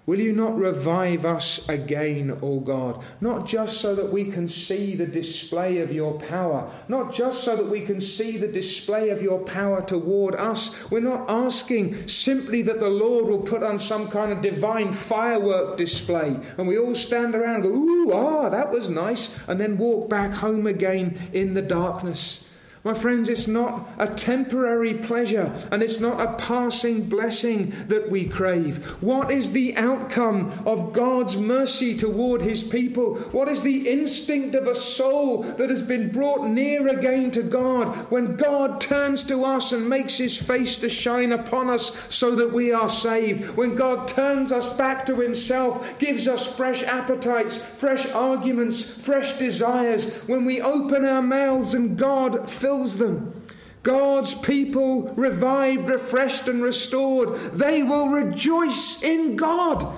[0.06, 3.02] Will you not revive us again, O God?
[3.20, 7.56] Not just so that we can see the display of your power, not just so
[7.56, 10.88] that we can see the display of your power toward us.
[10.92, 15.76] We're not asking simply that the Lord will put on some kind of divine firework
[15.76, 19.76] display and we all stand around and go, Ooh, ah, that was nice, and then
[19.76, 22.44] walk back home again in the darkness.
[22.86, 28.26] My friends, it's not a temporary pleasure and it's not a passing blessing that we
[28.26, 28.86] crave.
[29.02, 33.16] What is the outcome of God's mercy toward his people?
[33.32, 37.88] What is the instinct of a soul that has been brought near again to God
[38.08, 42.52] when God turns to us and makes his face to shine upon us so that
[42.52, 43.56] we are saved?
[43.56, 50.14] When God turns us back to himself, gives us fresh appetites, fresh arguments, fresh desires.
[50.28, 53.42] When we open our mouths and God fills fills them.
[53.82, 59.96] God's people, revived, refreshed, and restored, they will rejoice in God.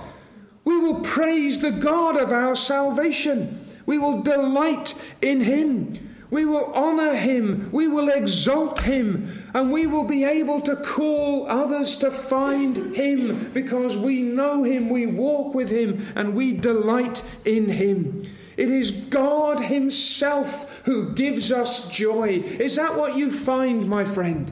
[0.63, 3.59] We will praise the God of our salvation.
[3.85, 5.97] We will delight in Him.
[6.29, 7.69] We will honor Him.
[7.71, 9.49] We will exalt Him.
[9.55, 14.89] And we will be able to call others to find Him because we know Him,
[14.89, 18.23] we walk with Him, and we delight in Him.
[18.55, 22.41] It is God Himself who gives us joy.
[22.43, 24.51] Is that what you find, my friend?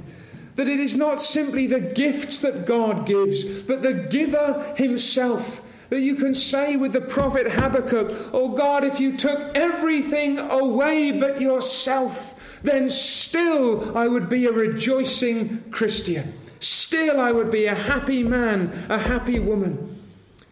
[0.55, 5.63] That it is not simply the gifts that God gives, but the giver Himself.
[5.89, 11.11] That you can say with the prophet Habakkuk, Oh God, if you took everything away
[11.11, 16.33] but yourself, then still I would be a rejoicing Christian.
[16.59, 19.96] Still I would be a happy man, a happy woman.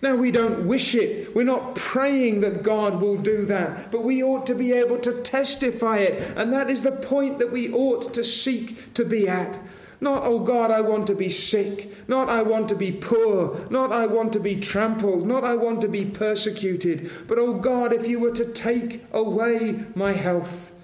[0.06, 1.36] Now, we don't wish it.
[1.36, 5.20] We're not praying that God will do that, but we ought to be able to
[5.24, 6.38] testify it.
[6.38, 9.60] And that is the point that we ought to seek to be at.
[10.00, 12.08] Not, oh God, I want to be sick.
[12.08, 13.60] Not, I want to be poor.
[13.72, 15.26] Not, I want to be trampled.
[15.26, 17.10] Not, I want to be persecuted.
[17.28, 20.75] But, oh God, if you were to take away my health,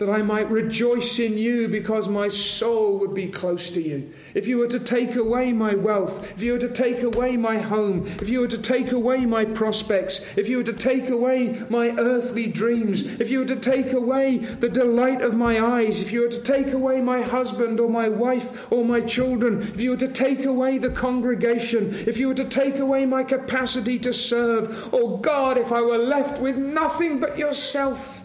[0.00, 4.10] that I might rejoice in you because my soul would be close to you.
[4.32, 7.58] If you were to take away my wealth, if you were to take away my
[7.58, 11.64] home, if you were to take away my prospects, if you were to take away
[11.68, 16.12] my earthly dreams, if you were to take away the delight of my eyes, if
[16.12, 19.90] you were to take away my husband or my wife or my children, if you
[19.90, 24.14] were to take away the congregation, if you were to take away my capacity to
[24.14, 28.19] serve, oh God, if I were left with nothing but yourself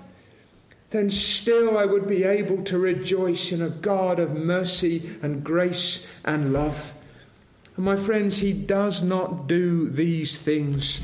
[0.96, 6.12] then still I would be able to rejoice in a God of mercy and grace
[6.24, 6.94] and love.
[7.76, 11.02] And my friends, He does not do these things.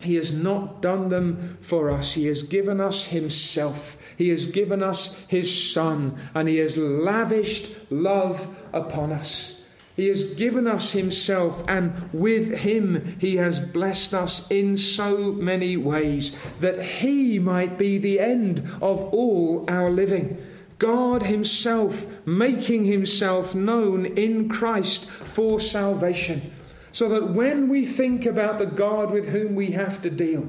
[0.00, 2.12] He has not done them for us.
[2.12, 4.14] He has given us Himself.
[4.16, 6.16] He has given us His Son.
[6.34, 9.55] And He has lavished love upon us.
[9.96, 15.78] He has given us Himself, and with Him He has blessed us in so many
[15.78, 20.36] ways that He might be the end of all our living.
[20.78, 26.52] God Himself making Himself known in Christ for salvation,
[26.92, 30.46] so that when we think about the God with whom we have to deal,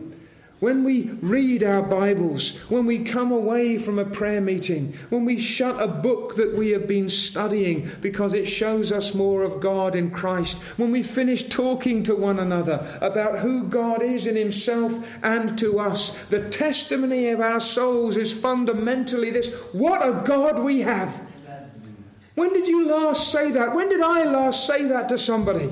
[0.60, 5.38] when we read our Bibles, when we come away from a prayer meeting, when we
[5.38, 9.96] shut a book that we have been studying because it shows us more of God
[9.96, 15.24] in Christ, when we finish talking to one another about who God is in Himself
[15.24, 20.82] and to us, the testimony of our souls is fundamentally this what a God we
[20.82, 21.22] have!
[22.34, 23.76] When did you last say that?
[23.76, 25.72] When did I last say that to somebody?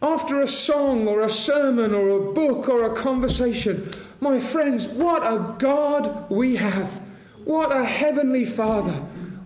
[0.00, 3.90] After a song or a sermon or a book or a conversation,
[4.20, 7.00] my friends, what a God we have!
[7.44, 8.92] What a heavenly Father!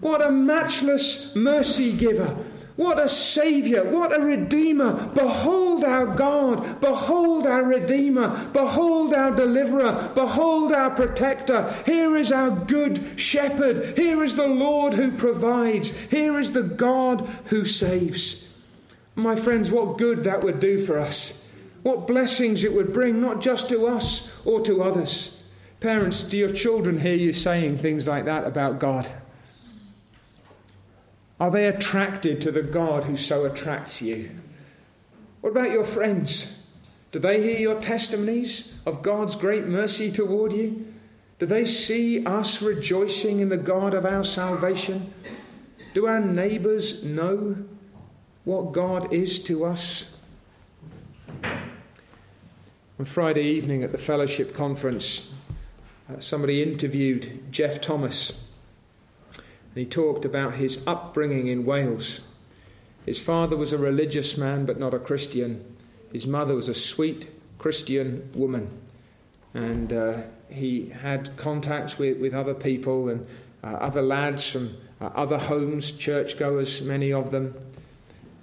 [0.00, 2.36] What a matchless mercy giver!
[2.76, 3.84] What a Saviour!
[3.84, 5.10] What a Redeemer!
[5.14, 6.80] Behold our God!
[6.80, 8.50] Behold our Redeemer!
[8.52, 10.10] Behold our Deliverer!
[10.14, 11.72] Behold our Protector!
[11.86, 13.96] Here is our Good Shepherd!
[13.96, 15.96] Here is the Lord who provides!
[16.06, 18.41] Here is the God who saves!
[19.14, 21.50] My friends, what good that would do for us.
[21.82, 25.42] What blessings it would bring, not just to us or to others.
[25.80, 29.08] Parents, do your children hear you saying things like that about God?
[31.40, 34.30] Are they attracted to the God who so attracts you?
[35.40, 36.62] What about your friends?
[37.10, 40.86] Do they hear your testimonies of God's great mercy toward you?
[41.40, 45.12] Do they see us rejoicing in the God of our salvation?
[45.94, 47.56] Do our neighbours know
[48.44, 50.12] what God is to us.
[52.98, 55.30] On Friday evening at the fellowship conference,
[56.10, 58.30] uh, somebody interviewed Geoff Thomas,
[59.34, 62.20] and he talked about his upbringing in Wales.
[63.06, 65.64] His father was a religious man, but not a Christian.
[66.12, 67.28] His mother was a sweet
[67.58, 68.68] Christian woman,
[69.54, 73.26] and uh, he had contacts with, with other people and
[73.64, 77.54] uh, other lads from uh, other homes, churchgoers, many of them.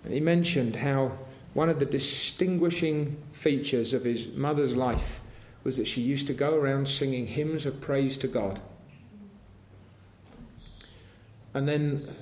[0.04, 1.18] And he mentioned how
[1.54, 5.22] one of the distinguishing features of his mother's life
[5.64, 8.62] was that she used to go around singing hymns of praise to God.
[11.54, 12.16] And then,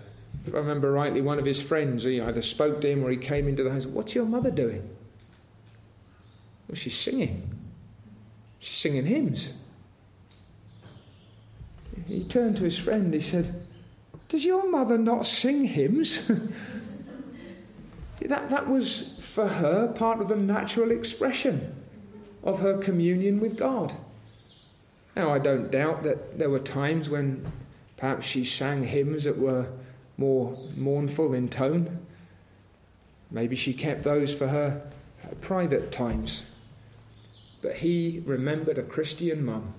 [0.45, 3.17] if I remember rightly, one of his friends he either spoke to him or he
[3.17, 3.86] came into the house.
[3.86, 4.82] What's your mother doing?
[6.67, 7.49] Well, she's singing.
[8.59, 9.53] She's singing hymns.
[12.07, 13.13] He turned to his friend.
[13.13, 13.65] He said,
[14.30, 16.30] Does your mother not sing hymns?
[18.22, 21.76] That, that was for her part of the natural expression
[22.43, 23.93] of her communion with God.
[25.15, 27.51] Now, I don't doubt that there were times when
[27.95, 29.68] perhaps she sang hymns that were
[30.18, 32.05] more mournful in tone.
[33.30, 34.89] Maybe she kept those for her
[35.41, 36.43] private times.
[37.61, 39.74] But he remembered a Christian mum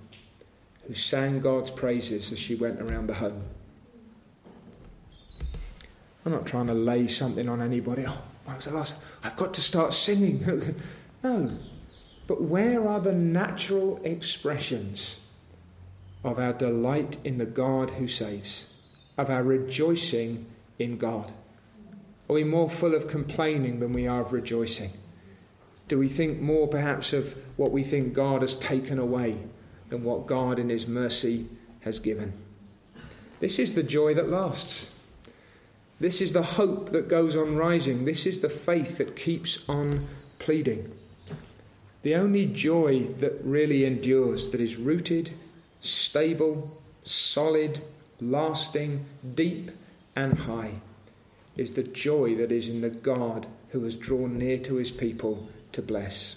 [0.86, 3.44] who sang God's praises as she went around the home.
[6.28, 8.04] I'm not trying to lay something on anybody.
[8.06, 8.96] Oh, when was the last?
[9.24, 10.44] I've got to start singing.
[11.24, 11.52] no.
[12.26, 15.26] But where are the natural expressions
[16.22, 18.68] of our delight in the God who saves,
[19.16, 20.44] of our rejoicing
[20.78, 21.32] in God?
[22.28, 24.90] Are we more full of complaining than we are of rejoicing?
[25.88, 29.38] Do we think more perhaps of what we think God has taken away
[29.88, 31.48] than what God in His mercy
[31.80, 32.34] has given?
[33.40, 34.92] This is the joy that lasts.
[36.00, 38.04] This is the hope that goes on rising.
[38.04, 40.00] This is the faith that keeps on
[40.38, 40.92] pleading.
[42.02, 45.30] The only joy that really endures, that is rooted,
[45.80, 47.80] stable, solid,
[48.20, 49.72] lasting, deep,
[50.14, 50.74] and high,
[51.56, 55.48] is the joy that is in the God who has drawn near to his people
[55.72, 56.36] to bless.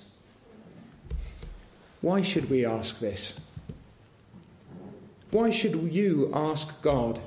[2.02, 3.36] Why should we ask this?
[5.30, 7.22] Why should you ask God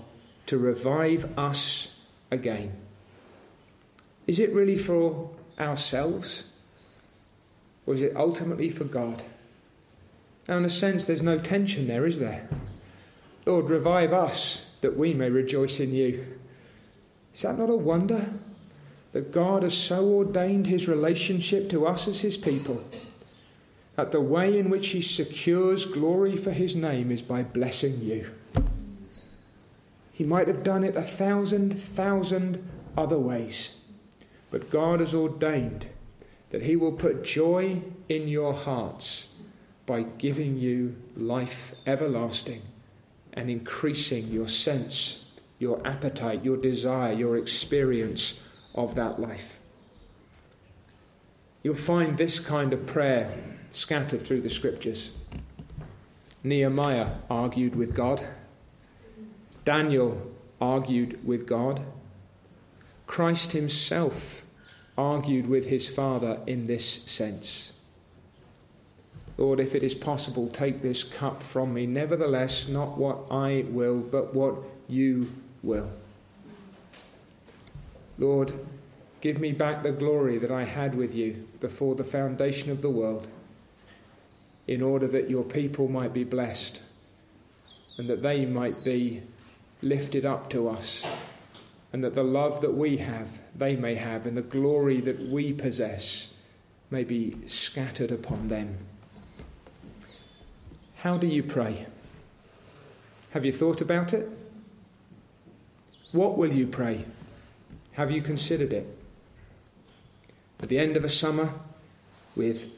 [0.47, 1.94] to revive us
[2.35, 2.77] again?
[4.27, 6.53] Is it really for ourselves?
[7.87, 9.23] Or is it ultimately for God?
[10.49, 12.49] Now, in a sense, there's no tension there, is there?
[13.47, 16.39] Lord, revive us that we may rejoice in you.
[17.35, 18.35] Is that not a wonder?
[19.13, 22.85] That God has so ordained his relationship to us as his people
[23.97, 28.31] that the way in which he secures glory for his name is by blessing you.
[30.15, 32.65] He might have done it a thousand, thousand
[32.97, 33.81] other ways.
[34.49, 35.89] But God has ordained
[36.51, 39.27] that He will put joy in your hearts
[39.87, 42.63] by giving you life everlasting
[43.33, 45.25] and increasing your sense,
[45.59, 48.39] your appetite, your desire, your experience
[48.77, 49.59] of that life.
[51.65, 53.35] You'll find this kind of prayer
[53.73, 55.11] scattered through the scriptures.
[56.45, 58.23] Nehemiah argued with God.
[59.65, 61.81] Daniel argued with God.
[63.07, 64.45] Christ himself
[64.97, 67.73] argued with his Father in this sense.
[69.37, 71.87] Lord, if it is possible, take this cup from me.
[71.87, 74.55] Nevertheless, not what I will, but what
[74.89, 75.91] you will.
[78.17, 78.53] Lord,
[79.21, 82.91] give me back the glory that I had with you before the foundation of the
[82.91, 83.27] world,
[84.69, 86.81] in order that your people might be blessed
[87.99, 89.23] and that they might be
[89.85, 91.05] lifted up to us,
[91.93, 95.53] and that the love that we have, they may have, and the glory that we
[95.53, 96.33] possess
[96.91, 98.79] may be scattered upon them.
[100.99, 101.87] How do you pray?
[103.31, 104.29] Have you thought about it?
[106.13, 107.05] What will you pray?
[107.93, 108.87] Have you considered it?
[110.63, 111.53] At the end of a summer,
[112.35, 112.71] with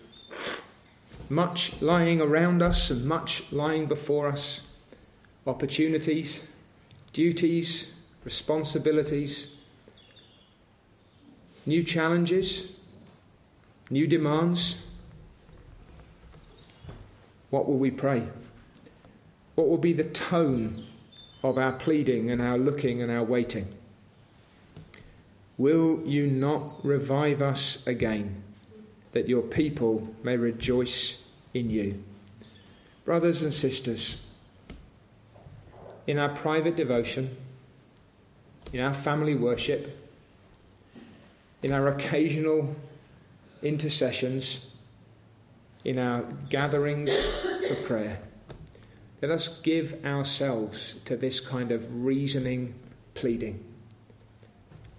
[1.29, 4.63] much lying around us and much lying before us,
[5.47, 6.49] opportunities,
[7.17, 7.95] duties,
[8.25, 9.57] responsibilities,
[11.65, 12.73] new challenges,
[13.89, 14.87] new demands.
[17.49, 18.29] What will we pray?
[19.55, 20.85] What will be the tone
[21.43, 23.67] of our pleading and our looking and our waiting?
[25.57, 28.43] Will you not revive us again,
[29.13, 32.05] that your people may rejoice in you?
[33.07, 34.19] Brothers and sisters,
[36.07, 37.37] in our private devotion,
[38.73, 40.01] in our family worship,
[41.63, 42.77] in our occasional
[43.63, 44.67] intercessions,
[45.85, 47.13] in our gatherings
[47.69, 48.21] for prayer,
[49.23, 52.75] let us give ourselves to this kind of reasoning
[53.15, 53.65] pleading.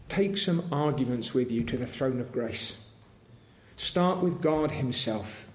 [0.10, 2.78] Take some arguments with you to the throne of grace.
[3.76, 5.48] Start with God Himself,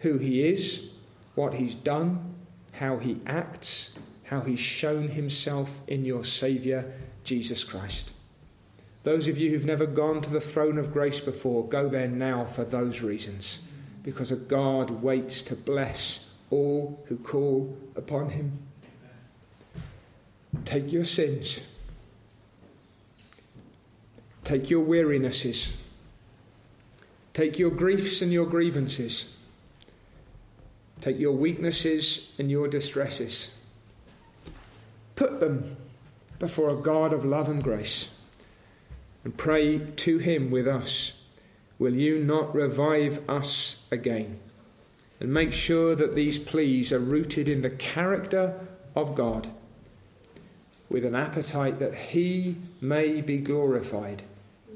[0.00, 0.90] who He is,
[1.34, 2.34] what He's done,
[2.72, 3.96] how He acts,
[4.30, 6.84] how He's shown Himself in your Saviour,
[7.24, 8.10] Jesus Christ.
[9.04, 12.44] Those of you who've never gone to the throne of grace before, go there now
[12.44, 13.62] for those reasons,
[14.02, 18.58] because a God waits to bless all who call upon Him.
[20.64, 21.60] Take your sins
[24.48, 25.76] Take your wearinesses.
[27.34, 29.36] Take your griefs and your grievances.
[31.02, 33.50] Take your weaknesses and your distresses.
[35.18, 35.76] Put them
[36.38, 38.10] before a God of love and grace
[39.24, 41.24] and pray to Him with us.
[41.76, 44.38] Will you not revive us again?
[45.18, 48.60] And make sure that these pleas are rooted in the character
[48.94, 49.48] of God
[50.88, 54.22] with an appetite that He may be glorified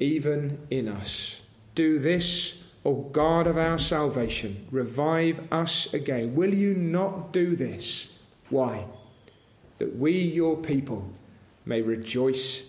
[0.00, 1.42] even in us.
[1.76, 4.66] Do this, O God of our salvation.
[4.72, 6.34] Revive us again.
[6.34, 8.18] Will you not do this?
[8.50, 8.86] Why?
[9.78, 11.10] That we, your people,
[11.64, 12.64] may rejoice